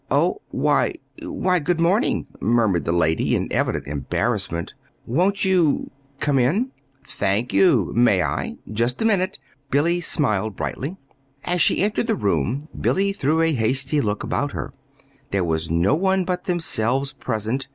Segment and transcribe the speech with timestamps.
[0.09, 0.41] "Oh!
[0.49, 4.73] Why why, good morning," murmured the lady, in evident embarrassment.
[5.05, 6.71] "Won't you come m?"
[7.03, 7.93] "Thank you.
[7.95, 8.57] May I?
[8.73, 9.37] just a minute?"
[10.01, 10.97] smiled Billy, brightly.
[11.43, 14.73] As she entered the room, Billy threw a hasty look about her.
[15.29, 17.67] There was no one but themselves present.